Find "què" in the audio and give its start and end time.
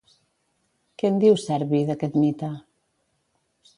1.01-1.11